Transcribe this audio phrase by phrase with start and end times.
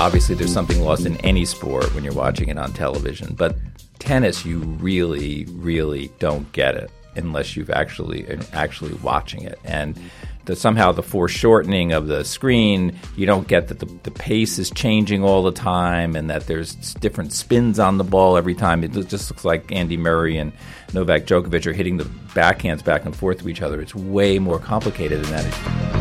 [0.00, 3.54] Obviously, there's something lost in any sport when you're watching it on television, but
[3.98, 9.58] tennis, you really, really don't get it unless you've actually actually watching it.
[9.62, 10.00] And
[10.46, 14.70] the, somehow the foreshortening of the screen you don't get that the, the pace is
[14.70, 18.82] changing all the time and that there's different spins on the ball every time.
[18.82, 20.50] It just looks like Andy Murray and
[20.94, 23.82] Novak Djokovic are hitting the backhands back and forth to each other.
[23.82, 25.99] It's way more complicated than that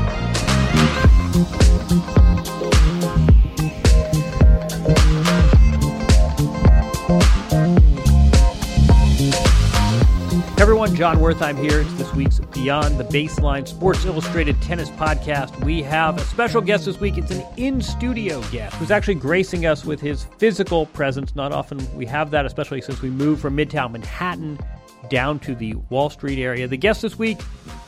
[10.89, 11.81] everyone, Jon Wertheim here.
[11.81, 15.63] It's this week's Beyond the Baseline Sports Illustrated Tennis Podcast.
[15.63, 17.17] We have a special guest this week.
[17.17, 21.35] It's an in studio guest who's actually gracing us with his physical presence.
[21.35, 24.57] Not often we have that, especially since we moved from Midtown Manhattan
[25.09, 26.67] down to the Wall Street area.
[26.67, 27.39] The guest this week,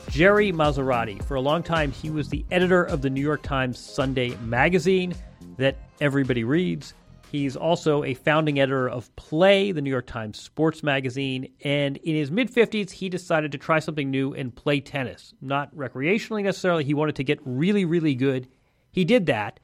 [0.09, 1.23] Gerry Marzorati.
[1.23, 5.15] For a long time, he was the editor of the New York Times Sunday magazine
[5.57, 6.93] that everybody reads.
[7.31, 11.53] He's also a founding editor of Play, the New York Times sports magazine.
[11.63, 15.33] And in his mid 50s, he decided to try something new and play tennis.
[15.39, 16.83] Not recreationally necessarily.
[16.83, 18.49] He wanted to get really, really good.
[18.91, 19.61] He did that.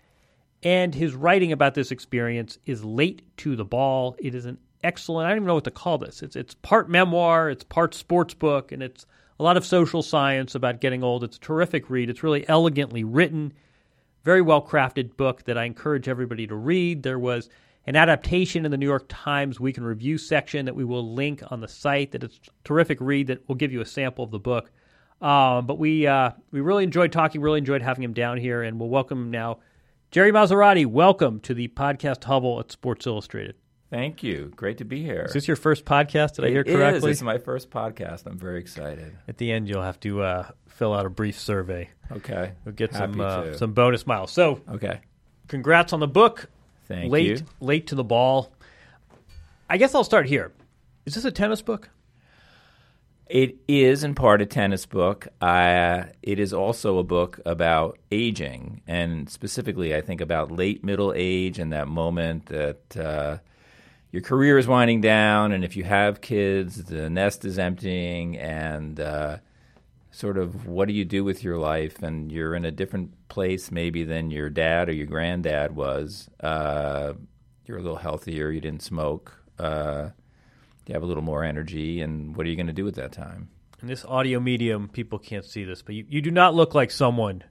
[0.63, 4.15] And his writing about this experience is late to the ball.
[4.17, 6.23] It is an excellent, I don't even know what to call this.
[6.23, 9.05] It's, it's part memoir, it's part sports book, and it's
[9.41, 11.25] a lot of social science about getting old.
[11.25, 12.09] It's a terrific read.
[12.09, 13.51] It's really elegantly written
[14.27, 17.01] very well crafted book that I encourage everybody to read.
[17.01, 17.47] There was
[17.85, 21.41] an adaptation in the New York Times Week in Review section that we will link
[21.49, 22.11] on the site.
[22.11, 24.69] That it's a terrific read that will give you a sample of the book.
[25.21, 28.77] Um, but we uh, we really enjoyed talking, really enjoyed having him down here, and
[28.77, 29.59] we'll welcome him now.
[30.11, 33.55] Gerry Marzorati, welcome to the podcast Hubble at Sports Illustrated.
[33.89, 34.51] Thank you.
[34.55, 35.23] Great to be here.
[35.23, 36.35] Is this your first podcast?
[36.35, 36.97] Did I hear correctly?
[36.97, 37.03] Is.
[37.03, 38.25] This is my first podcast.
[38.25, 39.17] I'm very excited.
[39.27, 41.89] At the end, you'll have to uh, fill out a brief survey.
[42.11, 42.51] Okay.
[42.65, 44.31] We'll get Happy some uh, some bonus miles.
[44.31, 44.99] So, okay.
[45.47, 46.49] Congrats on the book.
[46.87, 47.45] Thank late, you.
[47.61, 48.51] Late to the ball.
[49.69, 50.51] I guess I'll start here.
[51.05, 51.89] Is this a tennis book?
[53.29, 55.27] It is in part a tennis book.
[55.41, 61.13] Uh, it is also a book about aging, and specifically, I think about late middle
[61.15, 63.37] age and that moment that uh,
[64.11, 68.99] your career is winding down, and if you have kids, the nest is emptying, and
[68.99, 69.37] uh,
[70.11, 73.69] sort of what do you do with your life, and you're in a different place
[73.69, 76.29] maybe than your dad or your granddad was.
[76.39, 77.13] Uh,
[77.65, 78.49] you're a little healthier.
[78.49, 79.33] You didn't smoke.
[79.59, 80.09] Uh,
[80.87, 83.11] you have a little more energy, and what are you going to do at that
[83.11, 83.49] time?
[83.81, 86.91] In this audio medium, people can't see this, but you, you do not look like
[86.91, 87.43] someone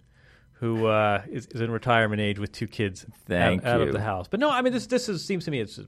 [0.55, 4.27] who uh, is, is in retirement age with two kids out, out, of the house.
[4.27, 5.79] But no, I mean this this is, seems to me it's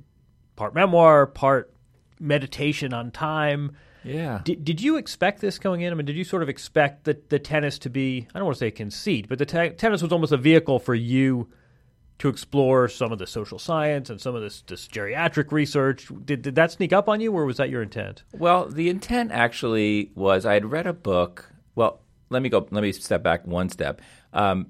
[0.59, 1.73] part memoir, part
[2.21, 3.77] meditation on time.
[4.05, 4.41] Yeah.
[4.45, 5.93] Did, did you expect this going in?
[5.93, 8.57] I mean, did you sort of expect the, the tennis to be, I don't want
[8.57, 11.49] to say conceit, but the te- tennis was almost a vehicle for you
[12.19, 16.09] to explore some of the social science and some of this, this geriatric research.
[16.25, 18.25] Did, did that sneak up on you, or was that your intent?
[18.33, 21.53] Well, the intent actually was I had read a book.
[21.77, 24.01] Well, let me go, let me step back one step.
[24.33, 24.67] Um,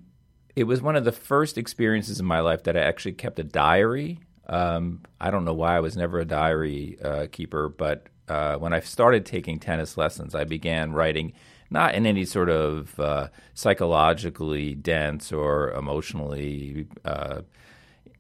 [0.55, 3.45] it was one of the first experiences in my life that I actually kept a
[3.45, 4.21] diary.
[4.49, 8.73] Um, I don't know why I was never a diary uh, keeper, but uh, when
[8.73, 11.33] I started taking tennis lessons, I began writing
[11.71, 17.43] not in any sort of uh, psychologically dense or emotionally uh,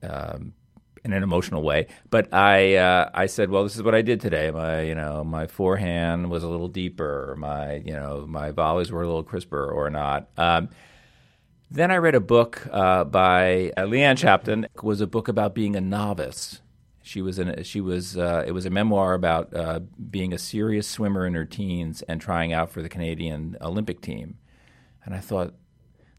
[0.02, 0.52] um,
[1.04, 4.20] in an emotional way, but I uh, I said, well, this is what I did
[4.20, 4.50] today.
[4.50, 7.34] My you know my forehand was a little deeper.
[7.38, 10.28] My you know my volleys were a little crisper or not.
[10.36, 10.68] Um,
[11.70, 14.64] then I read a book uh, by uh, Leanne Shapton.
[14.64, 16.60] It was a book about being a novice
[17.08, 18.18] she was she was.
[18.18, 19.80] Uh, it was a memoir about uh,
[20.10, 24.36] being a serious swimmer in her teens and trying out for the Canadian Olympic team.
[25.04, 25.54] And I thought,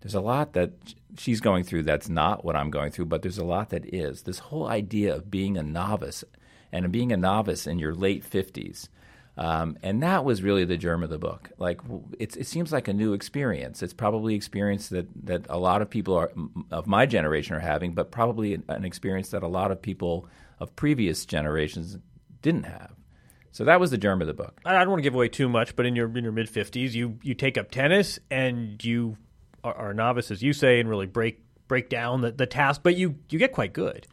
[0.02, 0.72] there's a lot that
[1.16, 4.24] she's going through that's not what I'm going through, but there's a lot that is.
[4.24, 6.24] This whole idea of being a novice
[6.72, 8.90] and being a novice in your late 50s.
[9.40, 11.50] Um, and that was really the germ of the book.
[11.58, 11.80] Like
[12.20, 13.82] it seems like a new experience.
[13.82, 16.30] It's probably experience that, that a lot of people are,
[16.72, 20.28] of my generation are having, but probably an experience that a lot of people
[20.60, 21.98] of previous generations
[22.42, 22.92] didn't have.
[23.54, 24.60] So that was the germ of the book.
[24.66, 26.94] I don't want to give away too much, but in your in your mid fifties,
[26.94, 29.18] you you take up tennis and you
[29.64, 32.82] are, are, a novice, as you say, and really break break down the, the task.
[32.84, 34.06] But you you get quite good.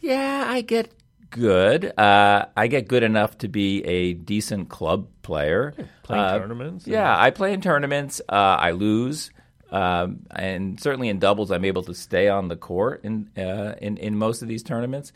[0.00, 0.92] Yeah, I get
[1.32, 1.98] good.
[1.98, 5.74] Uh, I get good enough to be a decent club player.
[5.76, 6.86] Yeah, playing uh, tournaments.
[6.86, 8.20] Yeah, I play in tournaments.
[8.28, 9.32] Uh, I lose.
[9.72, 13.96] Um, and certainly in doubles, I'm able to stay on the court in uh, in,
[13.96, 15.12] in most of these tournaments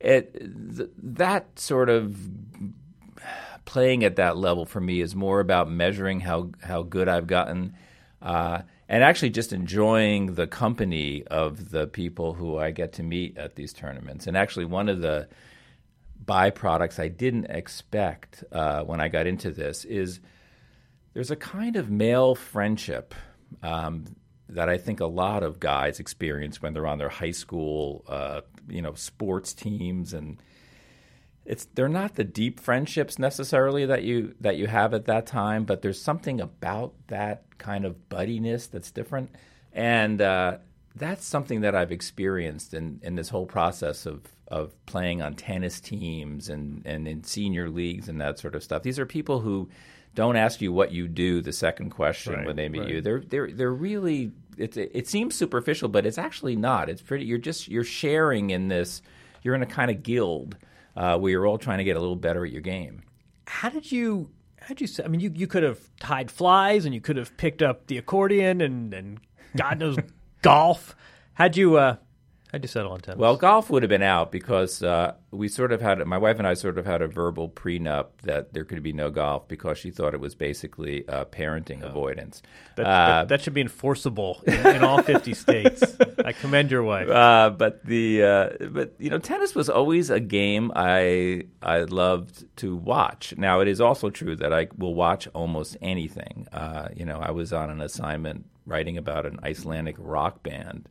[0.00, 0.32] it
[0.76, 2.16] th- that sort of
[3.64, 7.74] playing at that level for me is more about measuring how how good I've gotten.
[8.22, 13.36] uh, and actually just enjoying the company of the people who I get to meet
[13.36, 14.26] at these tournaments.
[14.26, 15.28] And actually, one of the
[16.28, 20.20] byproducts I didn't expect uh, when I got into this is
[21.14, 23.14] there's a kind of male friendship
[23.62, 24.04] um,
[24.50, 28.42] that I think a lot of guys experience when they're on their high school, uh,
[28.68, 30.40] you know, sports teams, and
[31.44, 35.64] it's they're not the deep friendships necessarily that you that you have at that time,
[35.64, 39.30] but there's something about that kind of buddiness that's different,
[39.72, 40.58] and uh,
[40.94, 45.80] that's something that I've experienced in, in this whole process of of playing on tennis
[45.80, 48.82] teams and, and in senior leagues and that sort of stuff.
[48.82, 49.68] These are people who
[50.14, 52.88] don't ask you what you do the second question Right, when they meet right.
[52.88, 53.00] you.
[53.00, 56.88] They're they're they're really it's it seems superficial, but it's actually not.
[56.88, 57.24] It's pretty.
[57.26, 59.02] You're just you're sharing in this.
[59.42, 60.56] You're in a kind of guild
[60.96, 63.02] uh, where you're all trying to get a little better at your game.
[63.46, 64.30] How did you?
[64.60, 65.04] How did you?
[65.04, 67.98] I mean, you, you could have tied flies, and you could have picked up the
[67.98, 69.20] accordion, and and
[69.56, 69.98] God knows
[70.42, 70.96] golf.
[71.34, 71.76] How'd you?
[71.76, 71.96] Uh,
[72.52, 73.18] how'd you settle on tennis?
[73.18, 76.46] Well, golf would have been out because uh, we sort of had my wife and
[76.46, 79.90] I sort of had a verbal prenup that there could be no golf because she
[79.90, 82.42] thought it was basically uh, parenting avoidance.
[82.76, 85.82] that, uh, that, that should be enforceable in, in all fifty states.
[86.24, 87.08] I commend your wife.
[87.08, 92.44] Uh, but the uh, but you know tennis was always a game I I loved
[92.58, 93.34] to watch.
[93.36, 96.46] Now it is also true that I will watch almost anything.
[96.52, 100.88] Uh, you know I was on an assignment writing about an Icelandic rock band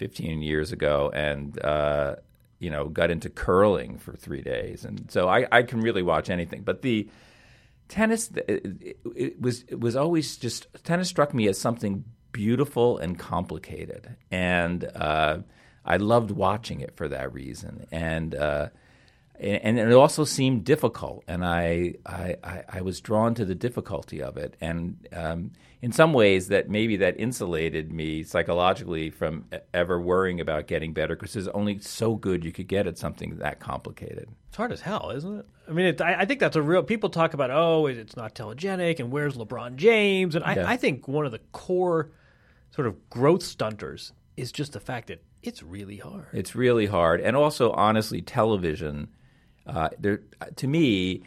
[0.00, 2.16] 15 years ago, and uh,
[2.58, 6.30] you know got into curling for three days, and so I, I can really watch
[6.30, 6.62] anything.
[6.62, 7.10] But the
[7.88, 13.18] tennis it, it, was it was always just tennis struck me as something beautiful and
[13.18, 15.40] complicated, and uh,
[15.84, 17.86] I loved watching it for that reason.
[17.92, 18.70] And uh,
[19.40, 22.36] and, and it also seemed difficult, and I, I
[22.68, 25.52] I was drawn to the difficulty of it, and um,
[25.82, 31.16] in some ways that maybe that insulated me psychologically from ever worrying about getting better
[31.16, 34.28] because there's only so good you could get at something that complicated.
[34.48, 35.46] It's hard as hell, isn't it?
[35.68, 36.82] I mean, it, I, I think that's a real.
[36.82, 40.34] People talk about, oh, it's not telegenic, and where's LeBron James?
[40.34, 40.68] And I, Yeah.
[40.68, 42.10] I think one of the core
[42.72, 46.26] sort of growth stunters is just the fact that it's really hard.
[46.32, 49.08] It's really hard, and also honestly, television.
[49.70, 50.20] Uh, there,
[50.56, 51.22] to me,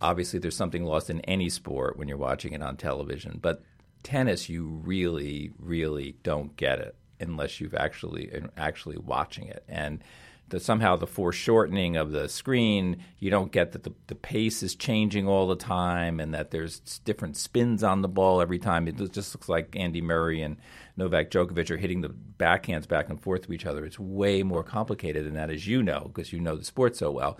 [0.00, 3.38] obviously, there's something lost in any sport when you're watching it on television.
[3.40, 3.62] But
[4.02, 10.02] tennis, you really, really don't get it unless you've actually actually watching it, and
[10.48, 14.74] the, somehow the foreshortening of the screen, you don't get that the, the pace is
[14.74, 18.86] changing all the time, and that there's different spins on the ball every time.
[18.86, 20.56] It just looks like Andy Murray and
[20.96, 23.84] Novak Djokovic are hitting the backhands back and forth to each other.
[23.84, 27.10] It's way more complicated than that, as you know, because you know the sport so
[27.10, 27.38] well.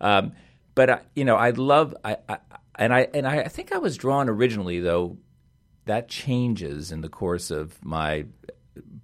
[0.00, 0.32] Um,
[0.74, 2.38] but I, you know, I love, I, I,
[2.76, 5.18] and I and I think I was drawn originally, though
[5.86, 8.26] that changes in the course of my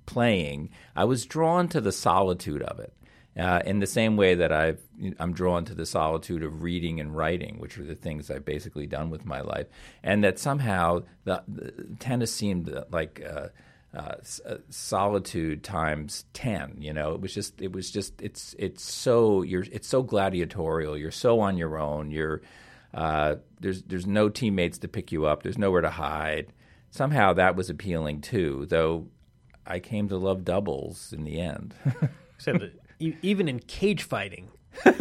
[0.07, 0.71] playing.
[0.97, 2.95] I was drawn to the solitude of it.
[3.39, 4.81] Uh, in the same way that I've,
[5.21, 8.89] I'm drawn to the solitude of reading and writing, which are the things I've basically
[8.89, 9.69] done with my life,
[10.03, 13.49] and that somehow the, the tennis seemed like uh,
[13.97, 14.15] uh,
[14.47, 16.77] uh, solitude times ten.
[16.79, 20.97] You know, it was just, it was just, it's, it's so you're, it's so gladiatorial.
[20.97, 22.11] You're so on your own.
[22.11, 22.41] You're,
[22.95, 25.43] uh, there's, there's no teammates to pick you up.
[25.43, 26.53] There's nowhere to hide.
[26.91, 29.07] Somehow that was appealing too, though.
[29.67, 31.75] I came to love doubles in the end.
[32.39, 34.49] Said that e- even in cage fighting,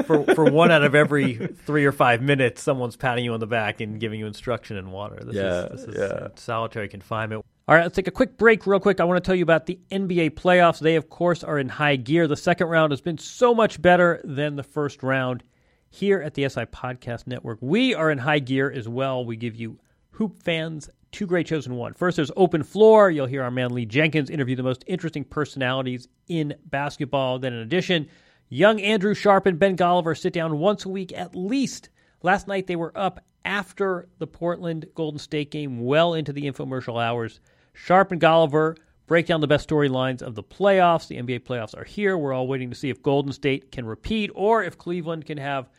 [0.06, 3.48] for for one out of every three or five minutes, someone's patting you on the
[3.48, 5.20] back and giving you instruction in water.
[5.24, 6.28] This Yeah, is, this is yeah.
[6.36, 7.44] solitary confinement.
[7.70, 9.00] All right, let's take a quick break, real quick.
[9.00, 10.80] I want to tell you about the NBA playoffs.
[10.80, 12.26] They, of course, are in high gear.
[12.26, 15.44] The second round has been so much better than the first round.
[15.92, 19.24] Here at the SI Podcast Network, we are in high gear as well.
[19.24, 19.78] We give you
[20.14, 21.94] hoop fans two great shows in one.
[21.94, 23.12] First, there's Open Floor.
[23.12, 27.38] You'll hear our man Lee Jenkins interview the most interesting personalities in basketball.
[27.38, 28.08] Then, in addition,
[28.48, 31.90] young Andrew Sharp and Ben Golliver sit down once a week at least.
[32.24, 37.00] Last night, they were up after the Portland Golden State game, well into the infomercial
[37.00, 37.40] hours.
[37.86, 41.08] Sharp and Golliver break down the best storylines of the playoffs.
[41.08, 42.18] The NBA playoffs are here.
[42.18, 45.70] We're all waiting to see if Golden State can repeat or if Cleveland can have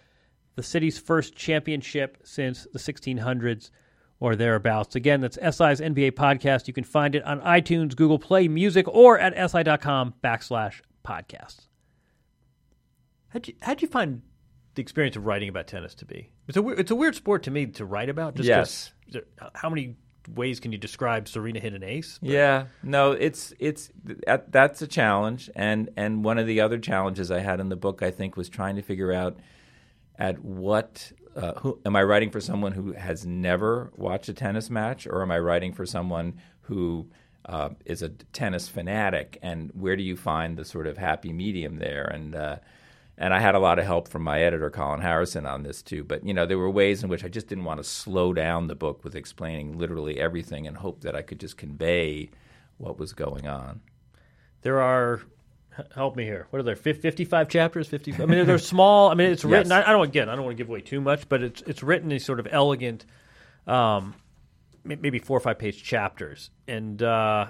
[0.57, 3.71] the city's first championship since the 1600s
[4.19, 4.97] or thereabouts.
[4.97, 6.67] Again, that's SI's NBA podcast.
[6.67, 11.69] You can find it on iTunes, Google Play Music, or at si.com backslash podcasts.
[13.29, 14.23] How'd you, how'd you find
[14.75, 16.31] the experience of writing about tennis to be?
[16.49, 18.35] It's a, it's a weird sport to me to write about.
[18.35, 19.23] Just 'cause Yes.
[19.55, 19.97] How many
[20.29, 22.19] ways can you describe Serena hit an ace?
[22.23, 23.91] Yeah, no, it's it's
[24.49, 28.03] that's a challenge, and and one of the other challenges I had in the book,
[28.03, 29.39] I think, was trying to figure out
[30.19, 34.71] at what uh, who am I writing for someone who has never watched a tennis
[34.71, 37.09] match, or am I writing for someone who
[37.47, 39.39] uh, is a tennis fanatic?
[39.43, 42.05] And where do you find the sort of happy medium there?
[42.05, 42.57] And uh,
[43.21, 46.03] and I had a lot of help from my editor, Colin Harrison, on this too.
[46.03, 48.67] But you know, there were ways in which I just didn't want to slow down
[48.67, 52.31] the book with explaining literally everything, and hope that I could just convey
[52.79, 53.83] what was going on.
[54.63, 55.21] There are
[55.95, 56.47] help me here.
[56.49, 56.77] What are there?
[56.77, 57.89] Fifty-five chapters.
[57.89, 58.15] Fifty.
[58.15, 59.11] I mean, they're small.
[59.11, 59.71] I mean, it's written.
[59.71, 59.85] Yes.
[59.87, 60.31] I, I, don't again.
[60.31, 62.49] I don't want to give away too much, but it's it's written in sort of
[62.51, 63.05] elegant,
[63.67, 64.15] um,
[64.83, 66.49] maybe four or five page chapters.
[66.67, 67.49] And uh,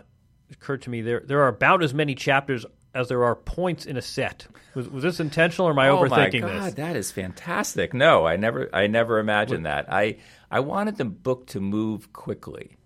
[0.49, 3.87] it occurred to me there there are about as many chapters as there are points
[3.87, 4.47] in a set.
[4.75, 6.75] Was, was this intentional, or am I oh overthinking my God, this?
[6.75, 7.95] That is fantastic.
[7.95, 9.87] No, I never I never imagined what?
[9.87, 9.93] that.
[9.93, 10.17] I
[10.51, 12.77] I wanted the book to move quickly.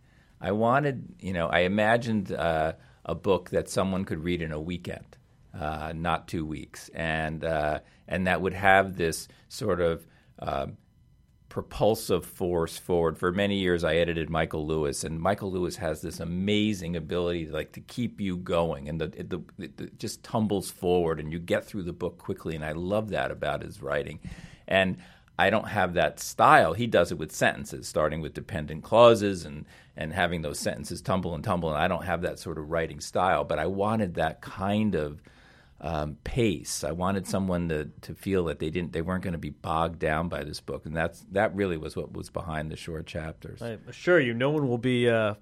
[0.40, 4.60] I wanted you know I imagined uh, a book that someone could read in a
[4.60, 5.16] weekend
[5.58, 10.06] uh, not two weeks, and uh, and that would have this sort of
[10.38, 10.66] uh,
[11.54, 13.16] propulsive force forward.
[13.16, 17.70] For many years, I edited Michael Lewis, and Michael Lewis has this amazing ability, like
[17.74, 21.84] to keep you going, and the, the, it just tumbles forward, and you get through
[21.84, 22.56] the book quickly.
[22.56, 24.18] And I love that about his writing,
[24.66, 24.96] and
[25.38, 26.72] I don't have that style.
[26.72, 29.64] He does it with sentences, starting with dependent clauses and
[29.96, 31.68] and having those sentences tumble and tumble.
[31.68, 35.22] And I don't have that sort of writing style, but I wanted that kind of
[35.80, 36.84] um, pace.
[36.84, 39.98] I wanted someone to, to feel that they didn't they weren't going to be bogged
[39.98, 43.60] down by this book, and that's that really was what was behind the short chapters.
[43.60, 45.34] I assure you, no one will be uh,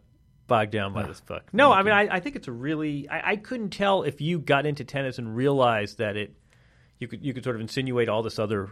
[0.47, 1.45] bogged down by this book.
[1.53, 4.39] No, I mean I, I think it's a really I, I, couldn't tell if you
[4.39, 6.35] got into tennis and realized that it
[6.99, 8.71] you could you could sort of insinuate all this other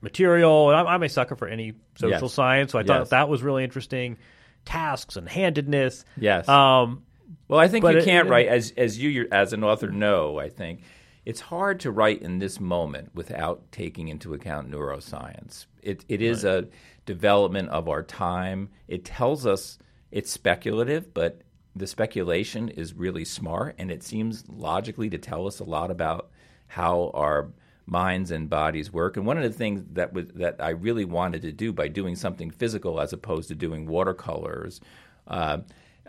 [0.00, 0.68] material.
[0.68, 2.32] I'm, I'm a sucker for any social yes.
[2.32, 3.08] science, so I thought yes.
[3.10, 4.18] that was really interesting.
[4.64, 6.04] Tasks and handedness.
[6.16, 6.48] Yes.
[6.48, 7.04] Um,
[7.48, 10.38] well, I think you can't it, write as as you as an author know.
[10.38, 10.82] I think
[11.24, 15.66] it's hard to write in this moment without taking into account neuroscience.
[15.82, 16.64] It, it is right.
[16.64, 16.68] a
[17.06, 18.70] development of our time.
[18.88, 19.78] It tells us
[20.10, 21.42] it's speculative, but
[21.76, 26.30] the speculation is really smart, and it seems logically to tell us a lot about
[26.66, 27.50] how our
[27.86, 29.16] minds and bodies work.
[29.16, 32.16] And one of the things that was, that I really wanted to do by doing
[32.16, 34.80] something physical as opposed to doing watercolors
[35.26, 35.58] uh,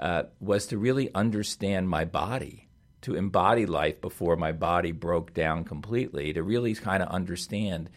[0.02, 2.68] uh, was to really understand my body
[3.02, 7.90] to embody life before my body broke down completely, to really kind of understand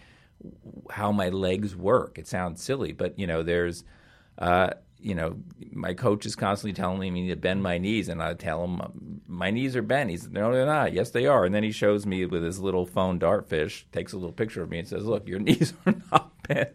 [0.90, 2.18] how my legs work.
[2.18, 3.84] It sounds silly, but you know, there's,
[4.38, 5.37] uh, you know,
[5.73, 8.64] my coach is constantly telling me I need to bend my knees, and I tell
[8.64, 10.11] him my knees are bent.
[10.11, 10.94] He's no, they're not.
[10.94, 11.44] Yes, they are.
[11.44, 14.70] And then he shows me with his little phone dartfish, takes a little picture of
[14.70, 16.70] me, and says, "Look, your knees are not bent,"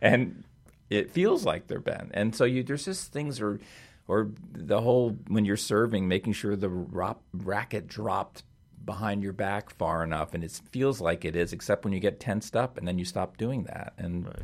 [0.00, 0.44] and
[0.88, 2.12] it feels like they're bent.
[2.14, 3.60] And so you, there's just things are
[4.08, 8.44] or the whole when you're serving, making sure the rop, racket dropped
[8.84, 12.20] behind your back far enough, and it feels like it is, except when you get
[12.20, 13.94] tensed up, and then you stop doing that.
[13.98, 14.36] And right.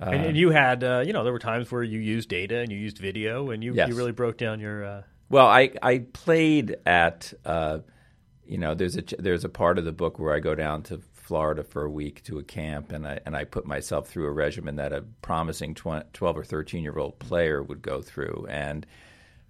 [0.00, 2.58] uh, and, and, you had, uh, you know, there were times where you used data
[2.58, 3.88] and you used video, and you yes.
[3.88, 4.84] you really broke down your.
[4.84, 5.02] Uh...
[5.28, 7.32] Well, I I played at.
[7.44, 7.78] Uh,
[8.46, 11.00] you know, there's a there's a part of the book where I go down to
[11.26, 14.32] Florida for a week to a camp, and I and I put myself through a
[14.32, 18.46] regimen that a promising 12 or 13 year old player would go through.
[18.48, 18.86] And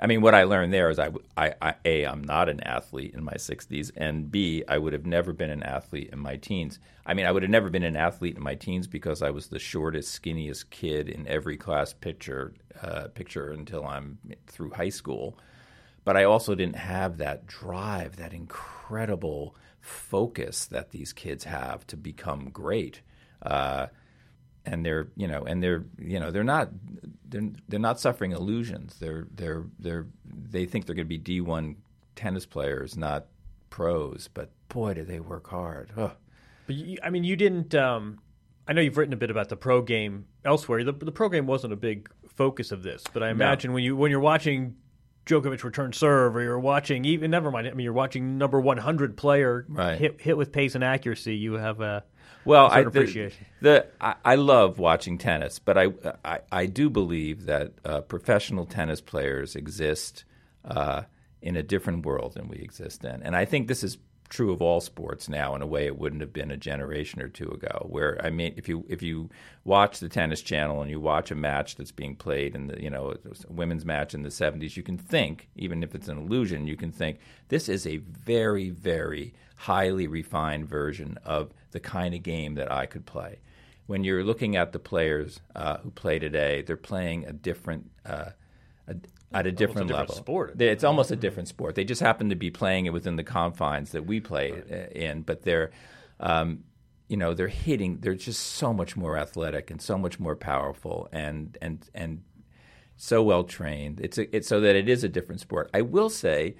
[0.00, 3.12] I mean, what I learned there is I, I, I, a I'm not an athlete
[3.14, 6.78] in my 60s, and b I would have never been an athlete in my teens.
[7.04, 9.48] I mean, I would have never been an athlete in my teens because I was
[9.48, 14.16] the shortest, skinniest kid in every class picture uh, picture until I'm
[14.46, 15.38] through high school.
[16.06, 21.96] But I also didn't have that drive, that incredible focus that these kids have to
[21.96, 23.00] become great.
[23.40, 23.86] Uh,
[24.64, 26.70] and they're you know and they're you know they're not
[27.28, 28.98] they're they're not suffering illusions.
[28.98, 31.76] They're they're they're they think they're going to be D one
[32.16, 33.26] tennis players, not
[33.70, 34.28] pros.
[34.32, 35.92] But boy, do they work hard.
[36.66, 37.74] But you, I mean, you didn't.
[37.76, 38.18] Um,
[38.66, 40.82] I know you've written a bit about the pro game elsewhere.
[40.82, 43.74] The, the pro game wasn't a big focus of this, but I imagine no.
[43.76, 44.74] when you when you're watching
[45.26, 47.66] Djokovic return serve, or you're watching even never mind.
[47.66, 49.98] I mean, you're watching number 100 player right.
[49.98, 51.36] hit hit with pace and accuracy.
[51.36, 52.04] You have a
[52.44, 53.44] well, I, appreciation.
[53.60, 55.88] The, the I, I, love watching tennis, but I
[56.24, 60.24] I, I do believe that uh, professional tennis players exist
[60.64, 61.02] uh,
[61.42, 64.62] in a different world than we exist in, and I think this is true of
[64.62, 67.86] all sports now in a way it wouldn't have been a generation or two ago.
[67.88, 69.30] Where I mean, if you if you
[69.64, 72.90] watch the tennis channel and you watch a match that's being played in the you
[72.90, 76.66] know a women's match in the '70s, you can think, even if it's an illusion,
[76.66, 77.18] you can think
[77.48, 82.86] this is a very very highly refined version of the kind of game that I
[82.86, 83.38] could play.
[83.86, 87.90] When you're looking at the players uh, who play today, they're playing a different.
[88.04, 88.30] Uh,
[88.88, 88.96] a,
[89.32, 90.14] at a different, a different level.
[90.14, 90.60] Sport.
[90.60, 91.74] It's almost a different sport.
[91.74, 94.92] They just happen to be playing it within the confines that we play right.
[94.92, 95.70] in, but they're.
[96.18, 96.64] Um,
[97.08, 101.08] you know they're hitting they're just so much more athletic and so much more powerful
[101.12, 102.22] and and and
[102.96, 106.08] so well trained it's a, it's so that it is a different sport i will
[106.10, 106.56] say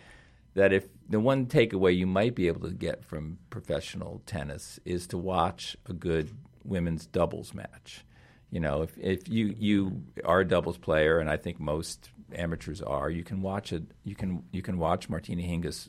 [0.55, 5.07] that if the one takeaway you might be able to get from professional tennis is
[5.07, 6.31] to watch a good
[6.65, 8.05] women's doubles match
[8.51, 12.83] you know if if you you are a doubles player and i think most amateurs
[12.83, 15.89] are you can watch it you can you can watch martina hingis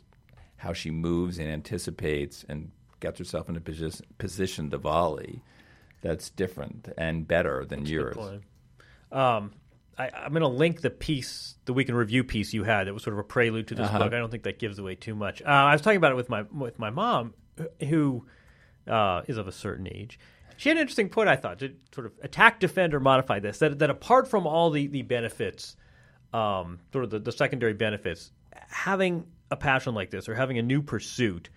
[0.57, 5.41] how she moves and anticipates and gets herself in a position, position to volley
[6.01, 8.17] that's different and better than That's yours.
[9.11, 9.53] Um,
[9.97, 12.85] I, am going to link the piece, the week in review piece you had.
[12.87, 13.97] That was sort of a prelude to this Uh-huh.
[13.99, 14.13] book.
[14.13, 15.41] I don't think that gives away too much.
[15.41, 17.33] Uh, I was talking about it with my with my mom,
[17.87, 18.25] who
[18.87, 20.19] uh, is of a certain age.
[20.57, 21.29] She had an interesting point.
[21.29, 23.57] I thought to sort of attack, defend, or modify this.
[23.57, 25.75] That that apart from all the the benefits,
[26.37, 28.31] um, sort of the, the secondary benefits,
[28.69, 31.49] having a passion like this or having a new pursuit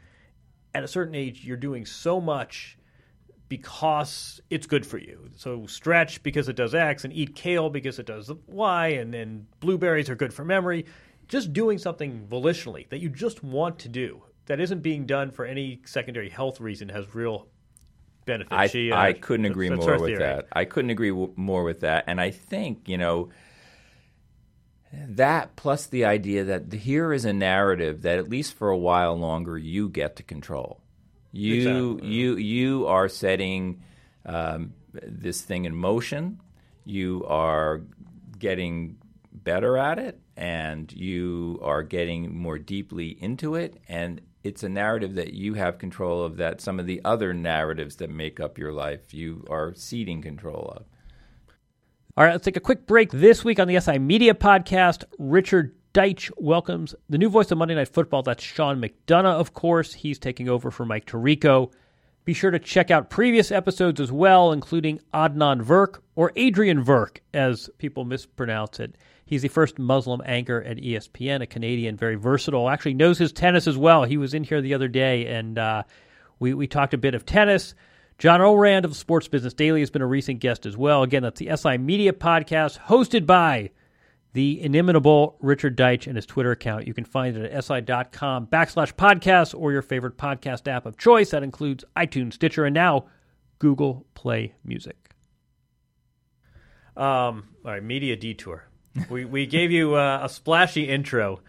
[0.75, 2.79] at a certain age, you're doing so much
[3.49, 5.29] because it's good for you.
[5.37, 9.47] So stretch because it does X, and eat kale because it does Y, and then
[9.59, 10.87] blueberries are good for memory.
[11.27, 15.45] Just doing something volitionally that you just want to do that isn't being done for
[15.45, 17.49] any secondary health reason has real
[18.25, 18.53] benefit.
[18.53, 20.19] I, She, uh, I couldn't agree more with theory.
[20.19, 20.47] that.
[20.53, 22.05] I couldn't agree w- more with that.
[22.07, 23.31] And I think, you know,
[24.93, 29.17] that plus the idea that here is a narrative that at least for a while
[29.17, 30.81] longer you get to control.
[31.33, 32.09] You Exactly.
[32.09, 33.83] you you are setting
[34.27, 36.41] um, this thing in motion.
[36.85, 37.83] You are
[38.39, 38.97] getting
[39.33, 43.81] better at it, and you are getting more deeply into it.
[43.89, 46.37] And it's a narrative that you have control of.
[46.39, 50.73] That some of the other narratives that make up your life, you are ceding control
[50.77, 50.87] of.
[52.21, 53.13] All right, let's take a quick break.
[53.13, 57.75] This week on the SI Media Podcast, Richard Deitch welcomes the new voice of Monday
[57.75, 58.23] Night Football.
[58.23, 59.95] That's Sean McDonough, of course.
[59.95, 61.73] He's taking over for Mike Tirico.
[62.27, 67.21] Be sure to check out previous episodes as well, including Adnan Virk, or Adrian Virk,
[67.33, 68.97] as people mispronounce it.
[69.25, 72.69] He's the first Muslim anchor at ESPN, a Canadian, very versatile.
[72.69, 74.05] Actually knows his tennis as well.
[74.05, 75.85] He was in here the other day, and uh,
[76.39, 77.75] we, we talked a bit of tennis.
[78.21, 81.03] John Ourand of Sports Business Daily has been a recent guest as well.
[81.03, 83.71] Again, that's the SI Media Podcast, hosted by
[84.35, 86.87] the inimitable Richard Deitch and his Twitter account.
[86.87, 91.31] You can find it at si.com backslash podcast or your favorite podcast app of choice.
[91.31, 93.07] That includes iTunes, Stitcher, and now
[93.59, 95.15] Google Play Music.
[96.99, 98.67] Um, all right, media detour.
[99.09, 101.41] we we gave you uh, a splashy intro,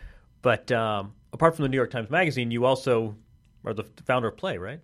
[0.41, 3.17] but um, apart from the New York Times Magazine, you also
[3.65, 4.79] are the founder of Play, right?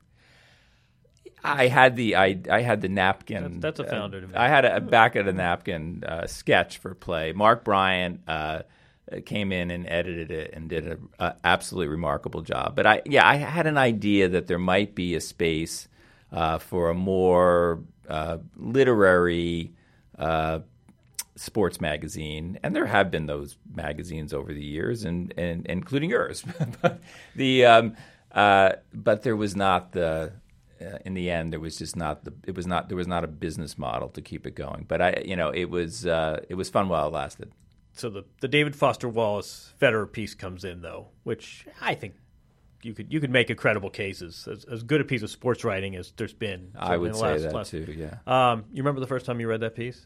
[1.44, 3.60] I had the I, I had the napkin.
[3.60, 4.34] That's- that's a founder to me.
[4.36, 7.32] I had a, a back of the napkin uh, sketch for play.
[7.32, 8.64] Mark Bryant uh,
[9.26, 10.86] came in and edited it and did
[11.20, 12.76] an absolutely remarkable job.
[12.76, 15.88] But I yeah I had an idea that there might be a space
[16.32, 19.74] uh, for a more uh, literary.
[20.18, 20.60] Uh,
[21.36, 26.44] sports magazine, and there have been those magazines over the years, and, and including yours.
[26.82, 27.00] but
[27.36, 27.96] the um,
[28.32, 30.32] uh, but there was not the
[30.82, 33.24] uh, in the end there was just not the it was not there was not
[33.24, 34.86] a business model to keep it going.
[34.88, 37.52] But I you know it was uh, it was fun while it lasted.
[37.94, 42.16] So the the David Foster Wallace Federer piece comes in though, which I think
[42.84, 45.30] you could you could make a credible case as, as, as good a piece of
[45.32, 46.72] sports writing as there's been.
[46.78, 47.96] I in would the say last- that last- too.
[47.98, 48.18] Yeah.
[48.28, 50.06] Um, you remember the first time you read that piece?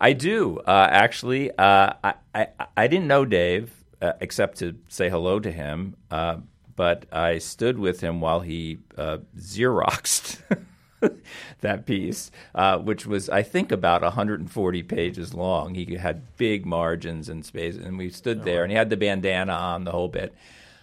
[0.00, 1.52] I do uh, actually.
[1.56, 6.38] Uh, I, I I didn't know Dave uh, except to say hello to him, uh,
[6.76, 10.40] but I stood with him while he uh, xeroxed
[11.60, 15.74] that piece, uh, which was I think about 140 pages long.
[15.74, 19.52] He had big margins and space, and we stood there, and he had the bandana
[19.52, 20.34] on the whole bit,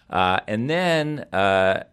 [0.09, 1.19] uh, and then.
[1.31, 1.83] Uh,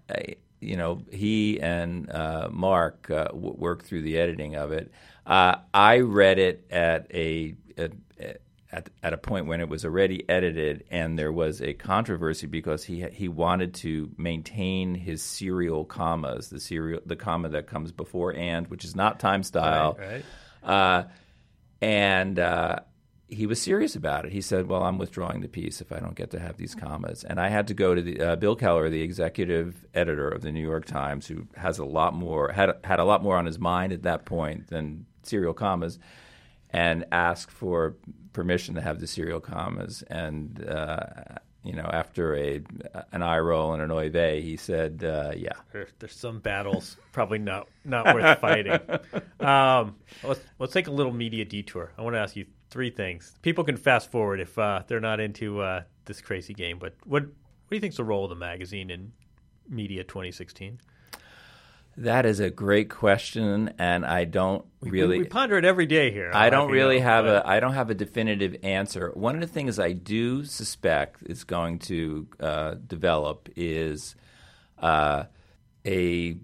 [0.58, 4.90] you know, he and uh, Mark uh, w- worked through the editing of it.
[5.26, 7.92] Uh, I read it at a at,
[8.72, 12.84] at at a point when it was already edited, and there was a controversy because
[12.84, 18.34] he he wanted to maintain his serial commas, the serial the comma that comes before
[18.34, 20.24] and, which is not time style, Right.
[20.64, 21.04] uh,
[21.80, 22.80] and uh,
[23.28, 24.32] he was serious about it.
[24.32, 27.24] He said, "Well, I'm withdrawing the piece if I don't get to have these commas."
[27.24, 30.52] And I had to go to the uh, Bill Keller, the executive editor of the
[30.52, 33.58] New York Times, who has a lot more had had a lot more on his
[33.58, 35.98] mind at that point than serial commas,
[36.70, 37.96] and ask for
[38.36, 40.02] permission to have the serial commas.
[40.08, 40.98] And uh,
[41.64, 42.60] you know, after a
[43.10, 46.96] an eye roll and an oy vey, he said, uh, "Yeah." There, there's some battles
[47.12, 48.78] probably not not worth fighting.
[49.40, 51.92] Um, let's let's take a little media detour.
[51.96, 53.34] I want to ask you three things.
[53.42, 56.78] People can fast forward if uh, they're not into uh, this crazy game.
[56.78, 59.12] But what what do you think's the role of the magazine in
[59.68, 60.78] media 2016?
[61.98, 65.18] That is a great question, and I don't really.
[65.18, 66.30] We, we ponder it every day here.
[66.34, 67.46] I don't really have but...
[67.46, 67.48] a.
[67.48, 69.10] I don't have a definitive answer.
[69.14, 74.14] One of the things I do suspect is going to uh, develop is
[74.78, 75.24] uh,
[75.86, 76.36] a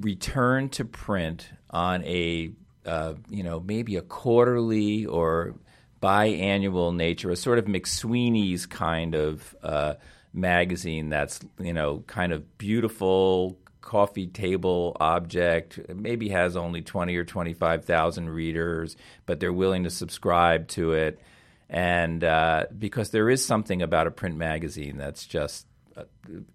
[0.00, 2.52] return to print on a
[2.84, 5.54] uh, you know maybe a quarterly or
[6.02, 9.94] biannual nature, a sort of McSweeney's kind of uh,
[10.34, 17.24] magazine that's you know kind of beautiful coffee table object maybe has only 20 or
[17.24, 21.20] 25,000 readers but they're willing to subscribe to it.
[21.68, 25.66] And uh, because there is something about a print magazine that's just
[25.96, 26.04] uh,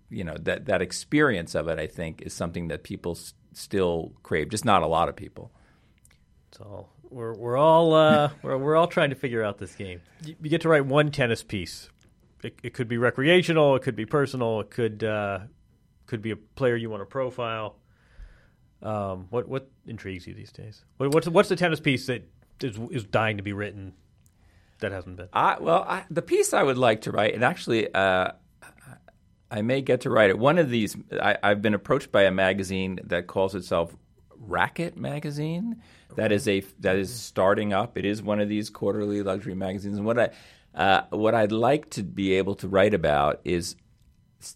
[0.10, 4.13] you know that that experience of it I think is something that people s- still
[4.24, 5.52] crave just not a lot of people.
[6.50, 10.02] It's all we're we're all uh, we're we're all trying to figure out this game.
[10.24, 11.90] You, get to write one tennis piece.
[12.44, 15.40] It, it could be recreational, it could be personal, it could uh,
[16.08, 17.76] could be a player you want to profile.
[18.82, 20.84] Um, what what intrigues you these days?
[20.98, 22.28] What, what's what's the tennis piece that
[22.62, 23.93] is is dying to be written
[24.80, 25.30] that hasn't been?
[25.34, 28.32] I, well, I, the piece I would like to write, and actually, uh,
[29.50, 30.38] I may get to write it.
[30.38, 33.96] One of these, I, I've been approached by a magazine that calls itself
[34.36, 35.82] Racket Magazine.
[36.15, 37.98] That is a that is starting up.
[37.98, 40.30] It is one of these quarterly luxury magazines, and what I
[40.74, 43.76] uh, what I'd like to be able to write about is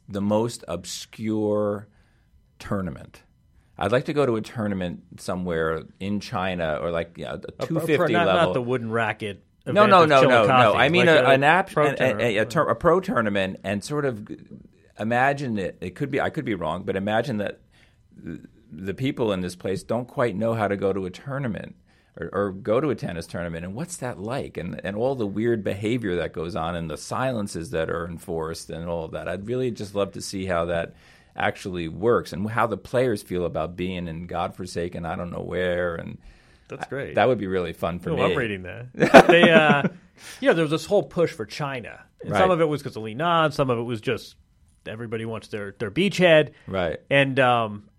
[0.08, 1.88] the most obscure
[2.60, 3.24] tournament.
[3.78, 7.66] I'd like to go to a tournament somewhere in China or like you know, a
[7.66, 8.42] 250 not, level.
[8.42, 9.44] Not the wooden racket.
[9.66, 10.74] No, no, no, no, no.
[10.74, 13.84] I mean like a, a, an app, pro a, a, a, a, pro tournament, and
[13.84, 14.28] sort of
[15.00, 15.78] imagine it.
[15.82, 17.62] It could be I could be wrong, but imagine that
[18.72, 21.76] the people in this place don't quite know how to go to a tournament
[22.20, 24.58] or, or, go to a tennis tournament and what's that like?
[24.58, 28.70] And, and all the weird behavior that goes on and the silences that are enforced
[28.70, 29.30] and all of that.
[29.30, 30.96] I'd really just love to see how that
[31.36, 35.96] actually works and how the players feel about being in godforsaken i don't know where
[35.96, 36.18] and
[36.72, 37.12] that's great.
[37.12, 38.24] I, that would be really fun for oh, me.
[38.24, 39.28] I'm reading that.
[39.28, 39.84] They uh
[40.40, 42.02] you know there was this whole push for china.
[42.22, 42.40] And right.
[42.40, 44.36] some of it was because of Li Na, some of it was just
[44.88, 46.54] everybody wants their their beachhead.
[46.68, 47.00] Right.
[47.10, 47.90] And um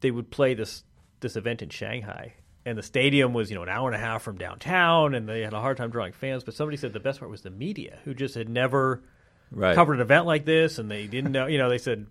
[0.00, 0.82] they would play this
[1.20, 2.34] this event in shanghai
[2.66, 5.40] and the stadium was you know an hour and a half from downtown, and they
[5.40, 6.44] had a hard time drawing fans.
[6.44, 9.02] But somebody said the best part was the media, who just had never
[9.52, 9.74] right.
[9.74, 11.46] covered an event like this, and they didn't know.
[11.46, 12.06] You know, they said,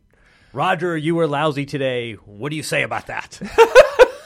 [0.54, 2.14] "Roger, you were lousy today.
[2.14, 3.40] What do you say about that?"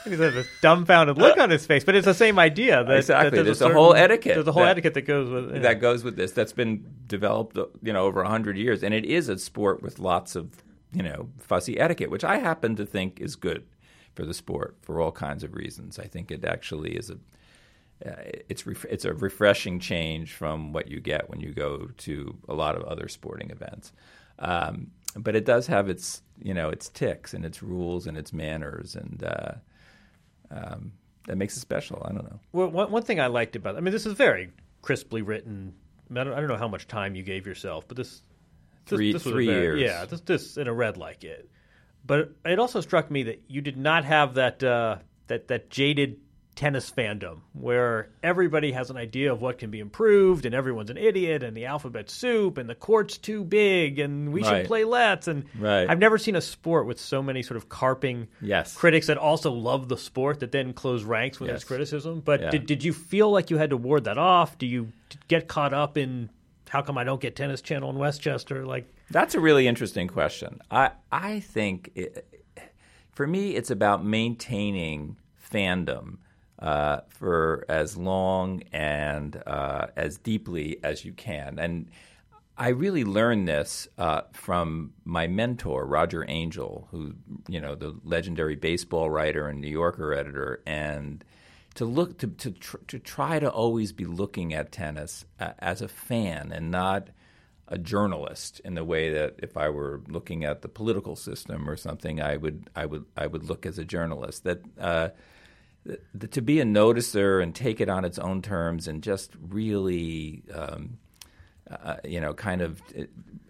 [0.04, 2.82] He has a dumbfounded look on his face, but it's the same idea.
[2.82, 3.36] That, exactly.
[3.36, 4.34] That there's, there's a, whole etiquette.
[4.34, 5.60] There's a whole that, etiquette that goes with yeah.
[5.60, 6.32] that goes with this.
[6.32, 10.36] That's been developed, you know, over hundred years, and it is a sport with lots
[10.36, 10.62] of,
[10.94, 13.62] you know, fussy etiquette, which I happen to think is good
[14.14, 15.98] for the sport for all kinds of reasons.
[15.98, 17.18] I think it actually is a
[18.04, 18.14] uh,
[18.48, 22.54] it's ref- it's a refreshing change from what you get when you go to a
[22.54, 23.92] lot of other sporting events.
[24.38, 28.32] Um, but it does have its you know its ticks and its rules and its
[28.32, 29.52] manners and uh,
[30.50, 30.92] um,
[31.26, 32.02] that makes it special.
[32.04, 32.40] I don't know.
[32.52, 34.50] Well, one, one thing I liked about I mean this is very
[34.82, 35.74] crisply written.
[36.10, 38.22] I don't, I don't know how much time you gave yourself, but this
[38.86, 39.80] three this, this three very, years.
[39.80, 41.50] Yeah, this this in a red like it.
[42.06, 46.18] But it also struck me that you did not have that uh, that that jaded
[46.60, 50.98] tennis fandom where everybody has an idea of what can be improved and everyone's an
[50.98, 54.58] idiot and the alphabet soup and the court's too big and we right.
[54.58, 55.88] should play let's and right.
[55.88, 58.74] I've never seen a sport with so many sort of carping yes.
[58.74, 61.64] critics that also love the sport that then close ranks with yes.
[61.64, 62.20] criticism.
[62.20, 62.50] But yeah.
[62.50, 64.58] did did you feel like you had to ward that off?
[64.58, 64.92] Do you
[65.28, 66.28] get caught up in
[66.68, 68.66] how come I don't get Tennis Channel in Westchester?
[68.66, 70.60] Like that's a really interesting question.
[70.70, 72.26] I I think it,
[73.12, 75.16] for me it's about maintaining
[75.52, 76.18] fandom
[76.58, 81.88] uh, for as long and uh, as deeply as you can, and
[82.60, 87.14] I really learned this uh, from my mentor Roger Angell, who
[87.48, 91.24] you know the legendary baseball writer and New Yorker editor, and
[91.76, 95.80] to look to to, tr- to try to always be looking at tennis uh, as
[95.80, 97.08] a fan and not
[97.70, 101.76] a journalist in the way that if I were looking at the political system or
[101.76, 104.44] something, I would I would I would look as a journalist.
[104.44, 105.10] That uh,
[106.30, 110.98] to be a noticer and take it on its own terms and just really, um,
[111.70, 112.82] uh, you know, kind of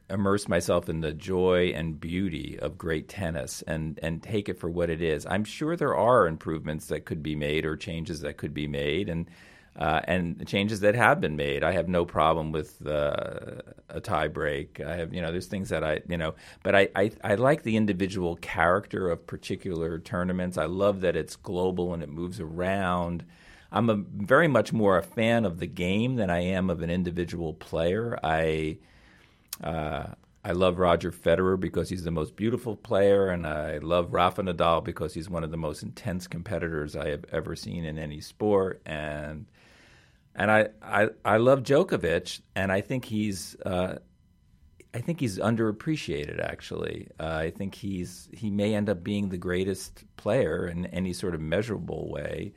[0.08, 4.68] immerse myself in the joy and beauty of great tennis and and take it for
[4.68, 5.24] what it is.
[5.24, 9.08] I'm sure there are improvements that could be made or changes that could be made
[9.08, 9.26] and
[9.76, 11.62] uh, and changes that have been made.
[11.62, 14.80] I have no problem with uh, a tie break.
[14.80, 17.62] I have, you know, there's things that I, you know, but I, I, I, like
[17.62, 20.58] the individual character of particular tournaments.
[20.58, 23.24] I love that it's global and it moves around.
[23.72, 26.90] I'm a very much more a fan of the game than I am of an
[26.90, 28.18] individual player.
[28.22, 28.78] I,
[29.62, 30.08] uh,
[30.44, 34.82] I love Roger Federer because he's the most beautiful player, and I love Rafa Nadal
[34.82, 38.80] because he's one of the most intense competitors I have ever seen in any sport.
[38.84, 39.46] And
[40.40, 43.98] and I I, I love Djokovic, and I think he's uh,
[44.94, 46.40] I think he's underappreciated.
[46.42, 51.12] Actually, uh, I think he's he may end up being the greatest player in any
[51.12, 52.54] sort of measurable way.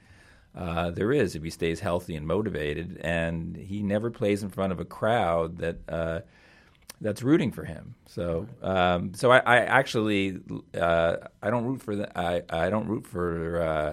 [0.56, 4.72] Uh, there is if he stays healthy and motivated, and he never plays in front
[4.72, 6.22] of a crowd that uh,
[7.02, 7.96] that's rooting for him.
[8.06, 10.40] So, um, so I, I actually
[10.74, 13.92] uh, I don't root for the, I I don't root for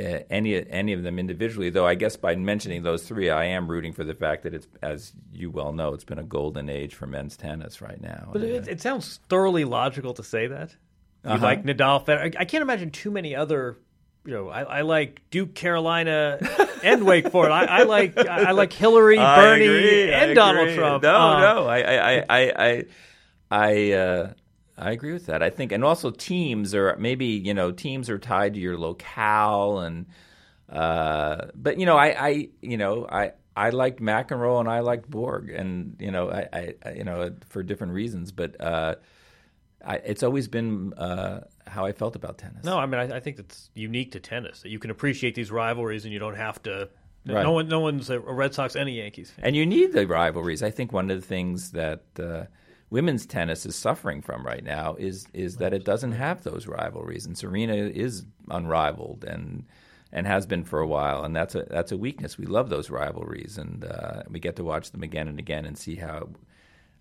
[0.00, 1.70] uh, any any of them individually.
[1.70, 4.66] Though I guess by mentioning those three, I am rooting for the fact that it's,
[4.82, 8.30] as you well know, it's been a golden age for men's tennis right now.
[8.32, 10.74] But it, it sounds thoroughly logical to say that.
[11.24, 11.44] You uh-huh.
[11.44, 12.34] like Nadal, Federer.
[12.38, 13.76] I can't imagine too many other
[14.24, 16.38] you know, I, I, like Duke, Carolina,
[16.84, 17.52] and Wake Forest.
[17.52, 21.02] I, I, like I like Hillary, Bernie, agree, and Donald Trump.
[21.02, 22.84] No, uh, no, I I I I
[23.50, 24.32] I, uh,
[24.80, 25.42] I agree with that.
[25.42, 29.80] I think, and also teams are maybe you know teams are tied to your locale,
[29.80, 30.06] and
[30.68, 33.32] uh, but you know I I you know I.
[33.56, 37.64] I liked McEnroe and I liked Borg, and you know, I, I you know, for
[37.64, 38.30] different reasons.
[38.30, 38.94] But uh,
[39.84, 42.64] I, it's always been uh, how I felt about tennis.
[42.64, 45.50] No, I mean I, I, think it's unique to tennis that you can appreciate these
[45.50, 46.88] rivalries and you don't have to.
[47.26, 47.42] Right.
[47.42, 49.44] No one, no one's a Red Sox, any Yankees fan.
[49.44, 50.62] And you need the rivalries.
[50.62, 52.44] I think one of the things that uh,
[52.90, 57.26] women's tennis is suffering from right now is is that it doesn't have those rivalries,
[57.26, 59.64] and Serena is unrivaled and
[60.12, 62.36] and has been for a while, and that's a that's a weakness.
[62.36, 65.78] We love those rivalries, and uh, we get to watch them again and again and
[65.78, 66.28] see how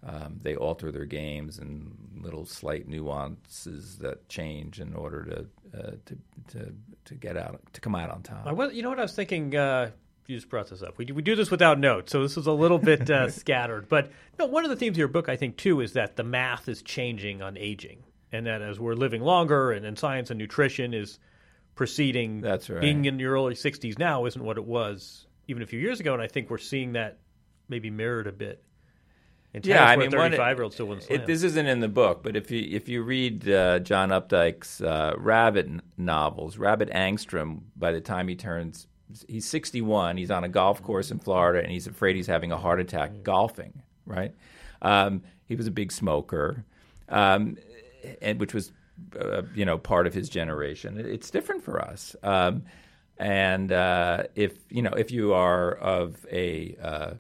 [0.03, 5.91] um, they alter their games and little slight nuances that change in order to uh,
[6.05, 6.17] to,
[6.49, 6.73] to
[7.05, 8.45] to get out to come out on top.
[8.45, 9.55] I, you know what I was thinking.
[9.55, 9.91] Uh,
[10.29, 10.97] you just brought this up.
[10.97, 13.89] We do, we do this without notes, so this is a little bit uh, scattered.
[13.89, 16.23] But no, one of the themes of your book, I think, too, is that the
[16.23, 20.37] math is changing on aging, and that as we're living longer, and, and science and
[20.37, 21.19] nutrition is
[21.75, 22.41] proceeding.
[22.41, 22.81] That's right.
[22.81, 26.13] Being in your early 60s now isn't what it was even a few years ago,
[26.13, 27.17] and I think we're seeing that
[27.67, 28.63] maybe mirrored a bit
[29.63, 31.07] yeah, I mean, thirty-five year old still wins.
[31.09, 34.79] It, this isn't in the book, but if you if you read uh, John Updike's
[34.79, 38.85] uh, Rabbit novels, Rabbit Angstrom, by the time he turns,
[39.27, 40.17] he's sixty one.
[40.17, 43.11] He's on a golf course in Florida, and he's afraid he's having a heart attack
[43.11, 43.23] mm.
[43.23, 43.81] golfing.
[44.05, 44.33] Right?
[44.81, 46.65] Um, he was a big smoker,
[47.09, 47.57] um,
[48.21, 48.71] and which was
[49.19, 50.99] uh, you know part of his generation.
[50.99, 52.15] It's different for us.
[52.23, 52.63] Um,
[53.17, 57.13] and uh, if you know if you are of a uh,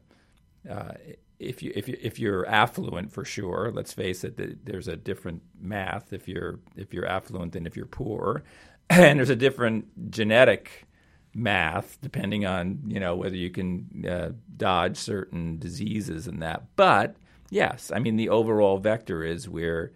[0.69, 0.93] uh,
[1.39, 5.41] if you if you if you're affluent for sure, let's face it, there's a different
[5.59, 8.43] math if you're if you're affluent than if you're poor,
[8.89, 10.85] and there's a different genetic
[11.33, 16.63] math depending on you know whether you can uh, dodge certain diseases and that.
[16.75, 17.15] But
[17.49, 19.91] yes, I mean the overall vector is we're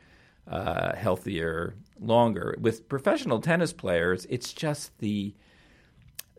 [0.47, 2.55] uh, healthier longer.
[2.59, 5.33] With professional tennis players, it's just the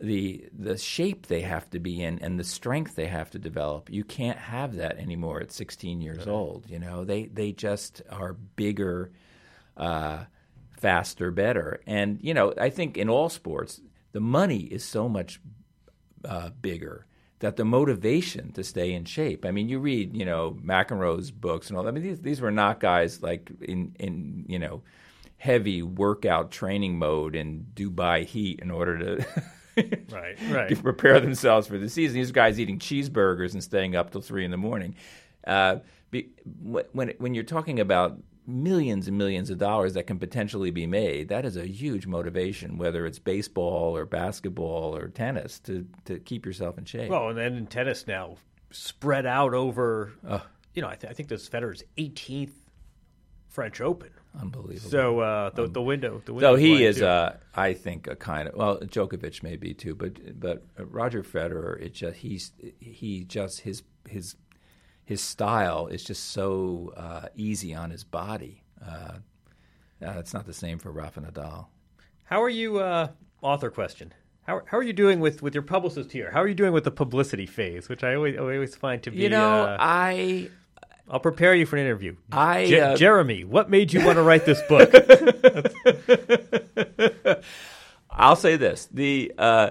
[0.00, 3.90] the the shape they have to be in and the strength they have to develop.
[3.90, 6.68] You can't have that anymore at 16 years old.
[6.68, 9.12] You know, they they just are bigger,
[9.76, 10.24] uh,
[10.78, 11.80] faster, better.
[11.86, 13.80] And you know, I think in all sports,
[14.14, 15.40] the money is so much
[16.24, 17.04] uh, bigger
[17.40, 19.44] that the motivation to stay in shape.
[19.44, 21.86] I mean, you read, you know, McEnroe's books and all.
[21.86, 24.82] I mean, these these were not guys like in in you know
[25.36, 29.26] heavy workout training mode in Dubai heat in order to
[30.12, 30.82] right, right.
[30.82, 32.14] prepare themselves for the season.
[32.14, 34.94] These guys eating cheeseburgers and staying up till three in the morning.
[35.44, 35.78] Uh,
[36.12, 36.28] be,
[36.62, 41.28] when when you're talking about millions and millions of dollars that can potentially be made,
[41.28, 46.46] that is a huge motivation, whether it's baseball or basketball or tennis, to to keep
[46.46, 47.10] yourself in shape.
[47.10, 48.36] Well, and then in tennis now,
[48.70, 50.40] spread out over, uh,
[50.74, 52.52] you know, I, th- I think this Federer's 18th
[53.48, 54.10] French Open.
[54.40, 54.90] Unbelievable.
[54.90, 56.54] So uh, the, um, the window, the window.
[56.54, 60.40] So he is, uh, I think, a kind of well, Djokovic may be too, but
[60.40, 64.34] but Roger Federer, it just he's he just his his
[65.04, 68.62] his style is just so uh, easy on his body.
[68.84, 69.18] Uh,
[70.04, 71.66] uh, it's not the same for Rafa Nadal.
[72.24, 72.78] How are you?
[72.78, 73.08] Uh,
[73.42, 74.12] author question.
[74.46, 76.30] How, how are you doing with, with your publicist here?
[76.30, 79.18] How are you doing with the publicity phase, which I always always find to be
[79.18, 80.50] you know I
[81.08, 82.16] I'll prepare you for an interview.
[82.32, 84.90] I Je- uh, Jeremy, what made you want to write this book?
[88.10, 89.70] I'll say this: the uh,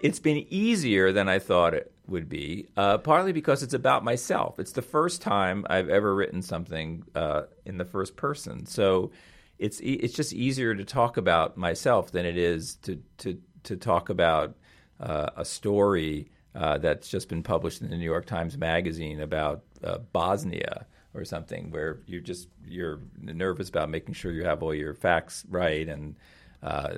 [0.00, 2.68] it's been easier than I thought it would be.
[2.76, 4.58] Uh, partly because it's about myself.
[4.58, 9.10] It's the first time I've ever written something uh, in the first person, so
[9.58, 14.08] it's it's just easier to talk about myself than it is to to to talk
[14.08, 14.54] about
[15.00, 19.62] uh, a story uh, that's just been published in the New York Times Magazine about
[19.84, 24.74] uh, Bosnia or something where you're just you're nervous about making sure you have all
[24.74, 26.16] your facts right and
[26.62, 26.88] uh,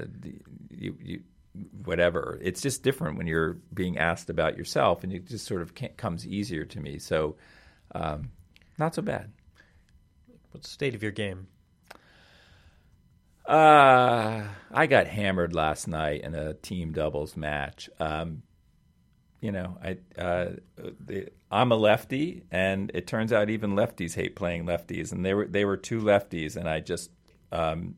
[0.71, 1.21] you, you
[1.85, 2.39] whatever.
[2.43, 6.27] It's just different when you're being asked about yourself, and it just sort of comes
[6.27, 6.99] easier to me.
[6.99, 7.37] So,
[7.95, 8.31] um,
[8.79, 9.33] not so bad.
[10.53, 11.49] What's the state of your game?
[13.47, 17.89] Uh, I got hammered last night in a team doubles match.
[17.99, 18.43] Um,
[19.41, 24.37] you know, I uh, the, I'm a lefty, and it turns out even lefties hate
[24.37, 27.11] playing lefties, and they were they were two lefties, and I just
[27.51, 27.95] um,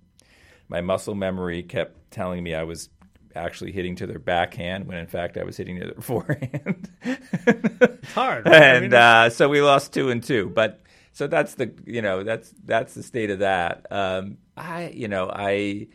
[0.68, 2.88] my muscle memory kept telling me I was
[3.34, 6.90] actually hitting to their backhand when in fact I was hitting to their forehand.
[7.02, 8.62] it's hard, right?
[8.62, 10.50] and uh, so we lost two and two.
[10.50, 13.86] But so that's the you know that's that's the state of that.
[13.90, 15.88] Um, I you know I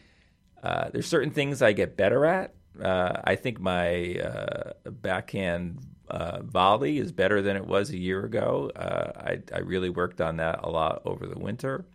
[0.63, 2.54] uh, there's certain things I get better at.
[2.82, 8.26] Uh, I think my uh, backhand uh, volley is better than it was a year
[8.26, 8.71] ago.
[8.76, 11.86] Uh, I, I really worked on that a lot over the winter.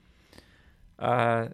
[0.99, 1.49] Uh,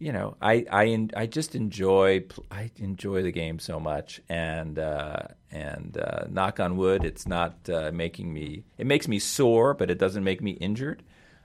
[0.00, 5.24] you know, I I I just enjoy I enjoy the game so much, and uh,
[5.50, 8.64] and uh, knock on wood, it's not uh, making me.
[8.78, 11.02] It makes me sore, but it doesn't make me injured.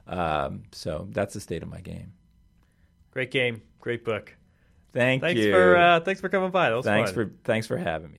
[0.07, 2.13] Um, so that's the state of my game.
[3.11, 4.35] Great game, great book.
[4.93, 5.51] Thank thanks you.
[5.51, 6.69] For, uh, thanks for coming by.
[6.81, 7.13] thanks fun.
[7.13, 8.17] for thanks for having me.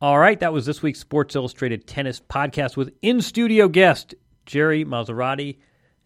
[0.00, 4.14] All right, that was this week's Sports Illustrated Tennis podcast with in studio guest
[4.46, 5.58] Gerry Marzorati.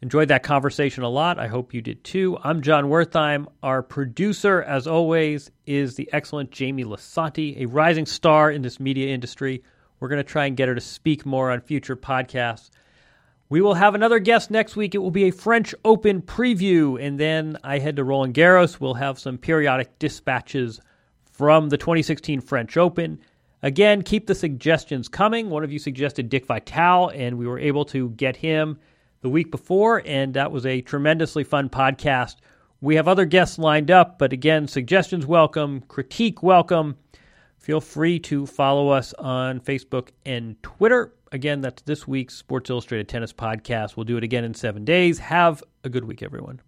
[0.04, 1.38] Enjoyed that conversation a lot.
[1.38, 2.36] I hope you did too.
[2.44, 3.46] I'm Jon Wertheim.
[3.62, 9.14] Our producer, as always, is the excellent Jamie Lisanti, a rising star in this media
[9.14, 9.62] industry.
[9.98, 12.68] We're going to try and get her to speak more on future podcasts.
[13.48, 14.94] We will have another guest next week.
[14.94, 17.02] It will be a French Open preview.
[17.02, 18.78] And then I head to Roland Garros.
[18.78, 20.82] We'll have some periodic dispatches
[21.32, 23.20] from the 2016 French Open.
[23.62, 25.48] Again, keep the suggestions coming.
[25.48, 28.78] One of you suggested Dick Vitale, and we were able to get him
[29.24, 32.36] the week before, and that was a tremendously fun podcast.
[32.82, 36.96] We have other guests lined up, but again, suggestions welcome, critique welcome.
[37.56, 41.14] Feel free to follow us on Facebook and Twitter.
[41.32, 43.96] Again, that's this week's Sports Illustrated Tennis Podcast.
[43.96, 45.18] We'll do it again in seven days.
[45.18, 46.60] Have a good week, everyone.